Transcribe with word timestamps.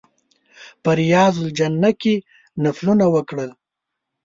په 0.83 0.89
ریاض 0.99 1.35
الجنه 1.43 1.91
کې 2.01 2.15
نفلونه 2.63 3.05
وکړل. 3.15 3.49